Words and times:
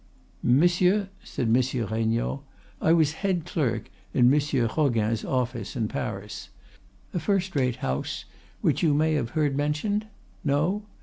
"'Monsieur,' 0.41 1.09
said 1.23 1.47
Monsieur 1.47 1.85
Regnault, 1.85 2.43
'I 2.81 2.93
was 2.93 3.13
head 3.21 3.45
clerk 3.45 3.91
in 4.15 4.31
Monsieur 4.31 4.67
Roguin's 4.75 5.23
office, 5.23 5.75
in 5.75 5.87
Paris. 5.87 6.49
A 7.13 7.19
first 7.19 7.55
rate 7.55 7.75
house, 7.85 8.25
which 8.61 8.81
you 8.81 8.95
may 8.95 9.13
have 9.13 9.37
heard 9.37 9.55
mentioned? 9.55 10.07
No! 10.43 10.87